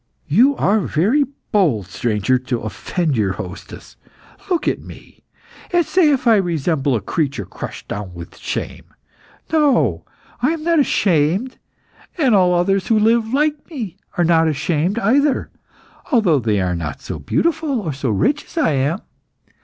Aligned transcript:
"You 0.27 0.55
are 0.55 0.79
very 0.79 1.25
bold, 1.51 1.85
stranger, 1.85 2.39
to 2.39 2.61
offend 2.61 3.15
your 3.15 3.33
hostess. 3.33 3.97
Look 4.49 4.67
at 4.67 4.81
me, 4.81 5.21
and 5.71 5.85
say 5.85 6.09
if 6.09 6.25
I 6.25 6.37
resemble 6.37 6.95
a 6.95 7.01
creature 7.01 7.45
crushed 7.45 7.87
down 7.89 8.15
with 8.15 8.35
shame. 8.37 8.85
No, 9.53 10.03
I 10.41 10.53
am 10.53 10.63
not 10.63 10.79
ashamed, 10.79 11.59
and 12.17 12.33
all 12.33 12.55
others 12.55 12.87
who 12.87 12.97
live 12.97 13.31
like 13.31 13.69
me 13.69 13.97
are 14.17 14.23
not 14.25 14.47
ashamed 14.47 14.97
either, 14.97 15.51
although 16.11 16.39
they 16.39 16.59
are 16.59 16.73
not 16.73 17.03
so 17.03 17.19
beautiful 17.19 17.79
or 17.81 17.93
so 17.93 18.09
rich 18.09 18.45
as 18.45 18.57
I 18.57 18.71
am. 18.71 19.01